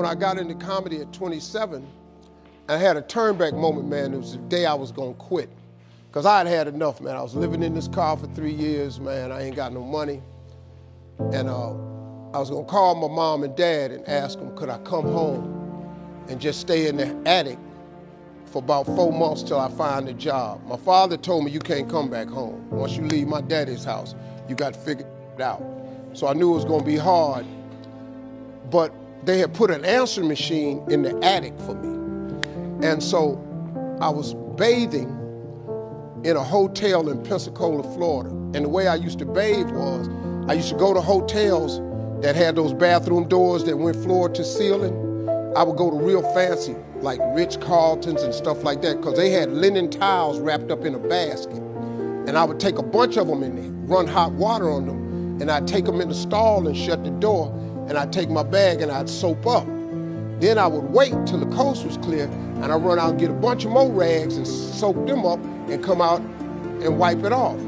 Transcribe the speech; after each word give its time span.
when 0.00 0.08
I 0.08 0.14
got 0.14 0.38
into 0.38 0.54
comedy 0.54 1.02
at 1.02 1.12
27, 1.12 1.86
I 2.70 2.78
had 2.78 2.96
a 2.96 3.02
turnback 3.02 3.52
moment, 3.52 3.86
man. 3.86 4.14
It 4.14 4.16
was 4.16 4.32
the 4.32 4.38
day 4.38 4.64
I 4.64 4.72
was 4.72 4.92
gonna 4.92 5.12
quit. 5.12 5.50
Cause 6.10 6.24
I 6.24 6.38
had 6.38 6.46
had 6.46 6.68
enough, 6.68 7.02
man. 7.02 7.16
I 7.16 7.20
was 7.20 7.34
living 7.34 7.62
in 7.62 7.74
this 7.74 7.86
car 7.86 8.16
for 8.16 8.26
three 8.28 8.54
years, 8.54 8.98
man. 8.98 9.30
I 9.30 9.42
ain't 9.42 9.56
got 9.56 9.74
no 9.74 9.84
money. 9.84 10.22
And 11.34 11.50
uh, 11.50 11.72
I 12.32 12.38
was 12.38 12.48
gonna 12.48 12.64
call 12.64 12.94
my 12.94 13.14
mom 13.14 13.42
and 13.42 13.54
dad 13.54 13.90
and 13.90 14.08
ask 14.08 14.38
them, 14.38 14.56
could 14.56 14.70
I 14.70 14.78
come 14.78 15.04
home 15.04 15.84
and 16.30 16.40
just 16.40 16.60
stay 16.60 16.86
in 16.88 16.96
the 16.96 17.14
attic 17.26 17.58
for 18.46 18.60
about 18.60 18.86
four 18.86 19.12
months 19.12 19.42
till 19.42 19.60
I 19.60 19.68
find 19.68 20.08
a 20.08 20.14
job. 20.14 20.66
My 20.66 20.78
father 20.78 21.18
told 21.18 21.44
me 21.44 21.50
you 21.50 21.60
can't 21.60 21.90
come 21.90 22.08
back 22.08 22.28
home. 22.28 22.70
Once 22.70 22.96
you 22.96 23.02
leave 23.02 23.28
my 23.28 23.42
daddy's 23.42 23.84
house, 23.84 24.14
you 24.48 24.54
got 24.54 24.72
to 24.72 24.80
figure 24.80 25.06
it 25.36 25.42
out. 25.42 25.62
So 26.14 26.26
I 26.26 26.32
knew 26.32 26.52
it 26.52 26.54
was 26.54 26.64
gonna 26.64 26.84
be 26.84 26.96
hard. 26.96 27.44
But 28.70 28.94
they 29.24 29.38
had 29.38 29.52
put 29.54 29.70
an 29.70 29.84
answer 29.84 30.24
machine 30.24 30.84
in 30.90 31.02
the 31.02 31.18
attic 31.24 31.58
for 31.60 31.74
me. 31.74 32.86
And 32.86 33.02
so 33.02 33.36
I 34.00 34.08
was 34.08 34.34
bathing 34.56 35.08
in 36.24 36.36
a 36.36 36.42
hotel 36.42 37.08
in 37.08 37.22
Pensacola, 37.22 37.82
Florida. 37.94 38.30
And 38.30 38.64
the 38.64 38.68
way 38.68 38.88
I 38.88 38.94
used 38.94 39.18
to 39.20 39.26
bathe 39.26 39.70
was 39.70 40.08
I 40.48 40.54
used 40.54 40.70
to 40.70 40.76
go 40.76 40.94
to 40.94 41.00
hotels 41.00 41.80
that 42.22 42.36
had 42.36 42.56
those 42.56 42.72
bathroom 42.72 43.28
doors 43.28 43.64
that 43.64 43.76
went 43.76 43.96
floor 43.96 44.28
to 44.28 44.44
ceiling. 44.44 44.94
I 45.56 45.62
would 45.62 45.76
go 45.76 45.90
to 45.90 45.96
real 45.96 46.22
fancy, 46.34 46.76
like 46.96 47.20
Ritz 47.34 47.56
Carltons 47.56 48.22
and 48.22 48.34
stuff 48.34 48.62
like 48.62 48.82
that, 48.82 48.98
because 48.98 49.16
they 49.16 49.30
had 49.30 49.50
linen 49.52 49.90
towels 49.90 50.38
wrapped 50.38 50.70
up 50.70 50.84
in 50.84 50.94
a 50.94 50.98
basket. 50.98 51.56
And 51.56 52.36
I 52.36 52.44
would 52.44 52.60
take 52.60 52.78
a 52.78 52.82
bunch 52.82 53.16
of 53.16 53.26
them 53.26 53.42
and 53.42 53.88
run 53.88 54.06
hot 54.06 54.32
water 54.32 54.70
on 54.70 54.86
them, 54.86 55.40
and 55.40 55.50
I'd 55.50 55.66
take 55.66 55.86
them 55.86 56.00
in 56.00 56.08
the 56.08 56.14
stall 56.14 56.66
and 56.66 56.76
shut 56.76 57.02
the 57.02 57.10
door, 57.10 57.52
and 57.90 57.98
I'd 57.98 58.12
take 58.12 58.30
my 58.30 58.44
bag 58.44 58.80
and 58.80 58.90
I'd 58.90 59.08
soap 59.08 59.46
up. 59.48 59.66
Then 60.40 60.58
I 60.58 60.66
would 60.68 60.84
wait 60.84 61.10
till 61.26 61.38
the 61.38 61.56
coast 61.56 61.84
was 61.84 61.96
clear, 61.98 62.26
and 62.26 62.66
I'd 62.66 62.76
run 62.76 63.00
out 63.00 63.10
and 63.10 63.18
get 63.18 63.30
a 63.30 63.34
bunch 63.34 63.64
of 63.64 63.72
more 63.72 63.90
rags 63.90 64.36
and 64.36 64.46
soak 64.46 65.06
them 65.08 65.26
up 65.26 65.40
and 65.68 65.82
come 65.82 66.00
out 66.00 66.20
and 66.20 66.98
wipe 66.98 67.24
it 67.24 67.32
off. 67.32 67.58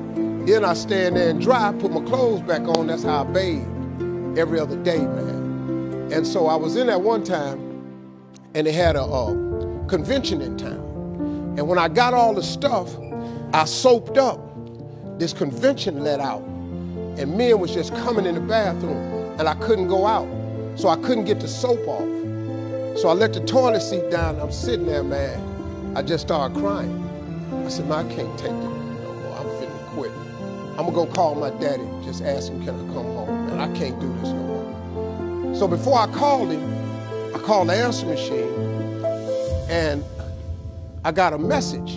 Then 0.47 0.65
I 0.65 0.75
stand 0.75 1.17
there 1.17 1.29
and 1.29 1.41
dry, 1.41 1.73
put 1.73 1.93
my 1.93 2.01
clothes 2.03 2.41
back 2.43 2.63
on. 2.63 2.87
That's 2.87 3.03
how 3.03 3.25
I 3.25 3.25
bathed 3.25 4.39
every 4.39 4.61
other 4.61 4.77
day, 4.83 4.99
man. 4.99 6.09
And 6.13 6.27
so 6.27 6.47
I 6.47 6.55
was 6.55 6.77
in 6.77 6.87
there 6.87 7.01
one 7.01 7.25
time, 7.25 7.59
and 8.55 8.67
they 8.67 8.73
had 8.73 8.95
a, 8.95 9.03
a 9.03 9.87
convention 9.89 10.41
in 10.41 10.57
town. 10.57 11.55
And 11.59 11.67
when 11.67 11.79
I 11.79 11.89
got 11.89 12.15
all 12.15 12.33
the 12.33 12.45
stuff, 12.45 12.97
I 13.53 13.65
soaped 13.65 14.19
up. 14.19 14.39
This 15.19 15.33
convention 15.33 16.05
let 16.05 16.21
out, 16.21 16.43
and 16.43 17.37
men 17.37 17.59
was 17.59 17.75
just 17.75 17.93
coming 17.97 18.25
in 18.25 18.37
the 18.37 18.41
bathroom, 18.41 19.22
and 19.39 19.49
I 19.49 19.55
couldn't 19.55 19.89
go 19.89 20.07
out, 20.07 20.29
so 20.77 20.89
I 20.89 20.97
couldn't 20.97 21.25
get 21.25 21.41
the 21.41 21.49
soap 21.49 21.87
off. 21.87 22.99
So 22.99 23.09
I 23.09 23.13
let 23.15 23.33
the 23.33 23.41
toilet 23.41 23.81
seat 23.81 24.11
down. 24.11 24.39
I'm 24.41 24.53
sitting 24.53 24.87
there, 24.87 25.03
man. 25.03 25.95
I 25.97 26.03
just 26.03 26.27
started 26.27 26.57
crying. 26.59 26.99
I 27.53 27.69
said, 27.69 27.89
man, 27.89 28.07
I 28.07 28.15
can't 28.15 28.39
take 28.39 28.51
it 28.51 28.55
no 28.55 29.15
more. 29.15 29.39
I'm 29.39 29.47
finna 29.47 29.87
quit. 29.89 30.13
I'm 30.73 30.87
gonna 30.87 30.93
go 30.93 31.07
call 31.07 31.35
my 31.35 31.51
daddy, 31.51 31.85
just 32.05 32.23
ask 32.23 32.51
him, 32.51 32.65
can 32.65 32.75
I 32.75 32.93
come 32.95 33.05
home? 33.05 33.47
Man, 33.47 33.61
I 33.61 33.73
can't 33.77 33.99
do 34.01 34.13
this 34.21 34.29
no 34.29 34.43
more. 34.43 35.55
So 35.55 35.69
before 35.69 35.99
I 35.99 36.07
called 36.07 36.51
him, 36.51 36.63
I 37.35 37.39
called 37.39 37.69
the 37.69 37.75
answer 37.75 38.07
machine, 38.07 39.05
and 39.69 40.05
I 41.05 41.13
got 41.13 41.33
a 41.33 41.39
message. 41.39 41.93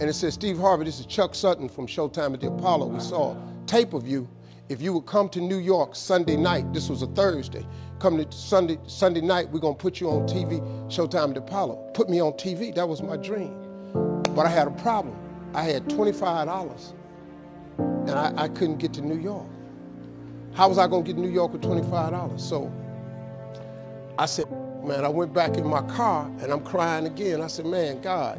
And 0.00 0.02
it 0.02 0.12
said, 0.12 0.32
Steve 0.32 0.58
Harvey, 0.58 0.84
this 0.84 1.00
is 1.00 1.06
Chuck 1.06 1.34
Sutton 1.34 1.68
from 1.68 1.86
Showtime 1.86 2.34
at 2.34 2.40
the 2.40 2.48
Apollo. 2.48 2.86
We 2.86 3.00
saw 3.00 3.32
a 3.32 3.36
tape 3.66 3.94
of 3.94 4.06
you. 4.06 4.28
If 4.68 4.82
you 4.82 4.92
would 4.92 5.06
come 5.06 5.30
to 5.30 5.40
New 5.40 5.56
York 5.56 5.96
Sunday 5.96 6.36
night, 6.36 6.74
this 6.74 6.90
was 6.90 7.00
a 7.00 7.06
Thursday, 7.06 7.66
come 8.00 8.22
to 8.22 8.30
Sunday, 8.30 8.78
Sunday 8.86 9.22
night, 9.22 9.48
we're 9.48 9.60
gonna 9.60 9.74
put 9.74 9.98
you 9.98 10.10
on 10.10 10.28
TV, 10.28 10.60
Showtime 10.88 11.30
at 11.30 11.38
Apollo. 11.38 11.76
Put 11.94 12.10
me 12.10 12.20
on 12.20 12.32
TV, 12.32 12.74
that 12.74 12.86
was 12.86 13.02
my 13.02 13.16
dream. 13.16 13.54
But 14.34 14.44
I 14.44 14.50
had 14.50 14.68
a 14.68 14.72
problem. 14.72 15.16
I 15.54 15.62
had 15.62 15.88
$25 15.88 16.92
and 17.78 18.10
I, 18.10 18.34
I 18.36 18.48
couldn't 18.48 18.76
get 18.76 18.92
to 18.94 19.00
New 19.00 19.18
York. 19.18 19.46
How 20.52 20.68
was 20.68 20.76
I 20.76 20.86
gonna 20.86 21.02
get 21.02 21.14
to 21.14 21.20
New 21.22 21.30
York 21.30 21.54
with 21.54 21.62
$25? 21.62 22.38
So 22.38 22.70
I 24.18 24.26
said, 24.26 24.50
man, 24.84 25.02
I 25.02 25.08
went 25.08 25.32
back 25.32 25.56
in 25.56 25.66
my 25.66 25.80
car 25.82 26.26
and 26.42 26.52
I'm 26.52 26.62
crying 26.62 27.06
again. 27.06 27.40
I 27.40 27.46
said, 27.46 27.64
man, 27.64 28.02
God, 28.02 28.38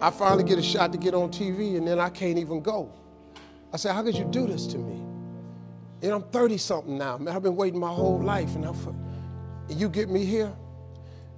I 0.00 0.10
finally 0.10 0.42
get 0.42 0.58
a 0.58 0.62
shot 0.62 0.90
to 0.90 0.98
get 0.98 1.14
on 1.14 1.30
TV 1.30 1.76
and 1.76 1.86
then 1.86 2.00
I 2.00 2.10
can't 2.10 2.36
even 2.36 2.62
go. 2.62 2.92
I 3.72 3.76
said, 3.76 3.94
how 3.94 4.02
could 4.02 4.16
you 4.16 4.24
do 4.24 4.48
this 4.48 4.66
to 4.66 4.78
me? 4.78 4.91
And 6.02 6.10
I'm 6.10 6.22
30 6.22 6.58
something 6.58 6.98
now, 6.98 7.16
man. 7.16 7.34
I've 7.34 7.42
been 7.42 7.54
waiting 7.54 7.78
my 7.78 7.92
whole 7.92 8.20
life 8.20 8.56
and, 8.56 8.64
I'm, 8.64 8.76
and 9.68 9.80
you 9.80 9.88
get 9.88 10.10
me 10.10 10.24
here? 10.24 10.52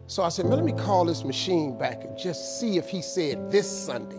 So 0.07 0.23
I 0.23 0.31
said, 0.31 0.47
man, 0.47 0.57
let 0.57 0.65
me 0.65 0.73
call 0.73 1.05
this 1.05 1.23
machine 1.23 1.79
back 1.79 2.05
and 2.05 2.19
just 2.19 2.59
see 2.59 2.79
if 2.79 2.89
he 2.89 3.03
said 3.03 3.51
this 3.51 3.71
Sunday. 3.71 4.17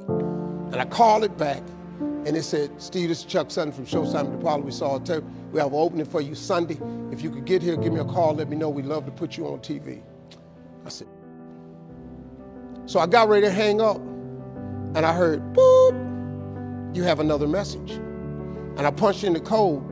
And 0.72 0.76
I 0.76 0.86
called 0.86 1.24
it 1.24 1.36
back 1.38 1.64
and 2.00 2.38
it 2.38 2.44
said, 2.44 2.80
Steve, 2.82 3.10
this 3.10 3.20
is 3.20 3.26
Chuck 3.26 3.50
Sutton 3.50 3.72
from 3.72 3.86
Showtime 3.86 4.46
at. 4.46 4.64
We 4.64 4.72
saw 4.72 4.98
it. 4.98 5.24
We 5.52 5.60
have 5.60 5.68
an 5.68 5.80
opening 5.80 6.06
for 6.06 6.22
you 6.22 6.36
Sunday. 6.36 6.80
If 7.12 7.22
you 7.22 7.30
could 7.32 7.46
get 7.46 7.62
here, 7.62 7.76
give 7.78 7.94
me 7.94 8.00
a 8.00 8.06
call, 8.06 8.36
let 8.36 8.50
me 8.50 8.56
know. 8.56 8.70
We'd 8.70 8.86
love 8.86 9.06
to 9.06 9.12
put 9.12 9.38
you 9.38 9.48
on 9.48 9.60
TV. 9.60 10.02
I 10.86 10.90
said, 10.90 11.08
so 12.86 13.00
I 13.00 13.08
got 13.08 13.30
ready 13.30 13.48
to 13.48 13.52
hang 13.52 13.82
up 13.82 13.98
and 13.98 15.06
I 15.06 15.14
heard, 15.14 15.42
boop, 15.54 16.96
you 16.96 17.04
have 17.04 17.20
another 17.20 17.48
message. 17.48 17.92
And 17.92 18.82
I 18.82 18.92
punched 18.92 19.24
in 19.24 19.34
the 19.34 19.40
code, 19.40 19.84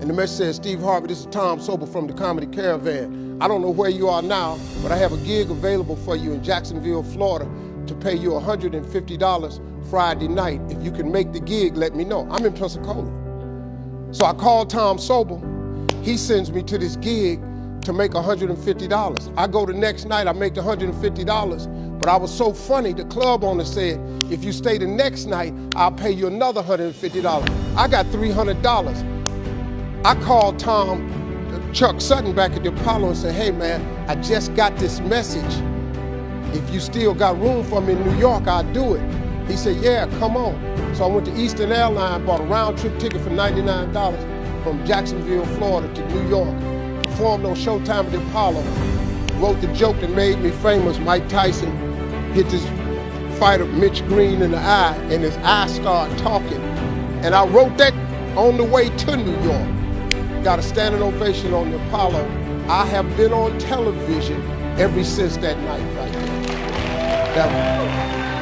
and 0.00 0.08
the 0.08 0.14
message 0.14 0.38
says, 0.38 0.56
Steve 0.56 0.80
Harvey, 0.80 1.08
this 1.08 1.20
is 1.20 1.26
Tom 1.26 1.58
Sobel 1.58 1.90
from 1.90 2.06
the 2.06 2.12
Comedy 2.12 2.46
Caravan. 2.46 3.38
I 3.40 3.48
don't 3.48 3.62
know 3.62 3.70
where 3.70 3.90
you 3.90 4.08
are 4.08 4.22
now, 4.22 4.58
but 4.82 4.92
I 4.92 4.96
have 4.96 5.12
a 5.12 5.16
gig 5.18 5.50
available 5.50 5.96
for 5.96 6.14
you 6.14 6.32
in 6.32 6.42
Jacksonville, 6.44 7.02
Florida 7.02 7.50
to 7.88 7.94
pay 7.94 8.14
you 8.14 8.30
$150 8.30 9.90
Friday 9.90 10.28
night. 10.28 10.60
If 10.68 10.82
you 10.82 10.92
can 10.92 11.10
make 11.10 11.32
the 11.32 11.40
gig, 11.40 11.76
let 11.76 11.96
me 11.96 12.04
know. 12.04 12.28
I'm 12.30 12.44
in 12.44 12.52
Pensacola. 12.52 13.10
So 14.12 14.24
I 14.24 14.34
called 14.34 14.70
Tom 14.70 14.98
Sobel. 14.98 15.42
He 16.04 16.16
sends 16.16 16.52
me 16.52 16.62
to 16.64 16.78
this 16.78 16.96
gig 16.96 17.40
to 17.82 17.92
make 17.92 18.12
$150. 18.12 19.34
I 19.36 19.46
go 19.46 19.66
the 19.66 19.72
next 19.72 20.04
night, 20.04 20.26
I 20.26 20.32
make 20.32 20.54
the 20.54 20.60
$150. 20.60 21.98
But 21.98 22.08
I 22.08 22.16
was 22.16 22.32
so 22.32 22.52
funny, 22.52 22.92
the 22.92 23.04
club 23.06 23.42
owner 23.42 23.64
said, 23.64 23.98
if 24.30 24.44
you 24.44 24.52
stay 24.52 24.78
the 24.78 24.86
next 24.86 25.24
night, 25.24 25.52
I'll 25.74 25.90
pay 25.90 26.12
you 26.12 26.26
another 26.26 26.62
$150. 26.62 27.76
I 27.76 27.88
got 27.88 28.06
$300. 28.06 29.17
I 30.08 30.14
called 30.22 30.58
Tom, 30.58 31.04
Chuck 31.74 32.00
Sutton 32.00 32.34
back 32.34 32.52
at 32.52 32.62
the 32.62 32.70
Apollo 32.70 33.08
and 33.08 33.16
said, 33.18 33.34
hey 33.34 33.50
man, 33.50 33.82
I 34.08 34.14
just 34.14 34.54
got 34.54 34.74
this 34.78 35.00
message. 35.00 35.62
If 36.56 36.72
you 36.72 36.80
still 36.80 37.12
got 37.12 37.38
room 37.38 37.62
for 37.62 37.82
me 37.82 37.92
in 37.92 38.02
New 38.02 38.16
York, 38.16 38.46
I'll 38.46 38.64
do 38.72 38.94
it. 38.94 39.02
He 39.46 39.54
said, 39.54 39.76
yeah, 39.84 40.06
come 40.18 40.34
on. 40.34 40.54
So 40.94 41.04
I 41.04 41.08
went 41.08 41.26
to 41.26 41.36
Eastern 41.36 41.72
Airline, 41.72 42.24
bought 42.24 42.40
a 42.40 42.44
round 42.44 42.78
trip 42.78 42.98
ticket 42.98 43.20
for 43.20 43.28
$99 43.28 44.62
from 44.64 44.82
Jacksonville, 44.86 45.44
Florida 45.58 45.92
to 45.92 46.08
New 46.14 46.26
York 46.26 46.58
performed 47.02 47.44
on 47.44 47.54
Showtime 47.54 48.06
at 48.06 48.10
the 48.12 48.26
Apollo. 48.28 48.62
Wrote 49.42 49.60
the 49.60 49.70
joke 49.74 50.00
that 50.00 50.10
made 50.12 50.38
me 50.38 50.52
famous. 50.52 50.98
Mike 51.00 51.28
Tyson 51.28 51.70
hit 52.32 52.48
this 52.48 52.64
fighter 53.38 53.66
Mitch 53.66 54.02
Green 54.06 54.40
in 54.40 54.52
the 54.52 54.58
eye, 54.58 54.96
and 55.10 55.22
his 55.22 55.36
eye 55.42 55.66
started 55.66 56.16
talking. 56.16 56.62
And 57.22 57.34
I 57.34 57.44
wrote 57.44 57.76
that 57.76 57.92
on 58.38 58.56
the 58.56 58.64
way 58.64 58.88
to 58.88 59.16
New 59.18 59.38
York. 59.42 59.77
Got 60.48 60.60
a 60.60 60.62
standing 60.62 61.02
ovation 61.02 61.52
on 61.52 61.70
the 61.70 61.76
Apollo. 61.88 62.24
I 62.70 62.86
have 62.86 63.14
been 63.18 63.34
on 63.34 63.58
television 63.58 64.40
ever 64.78 65.04
since 65.04 65.36
that 65.36 65.58
night 65.58 65.84
right 65.94 66.10
there. 66.10 67.34
That 67.34 68.37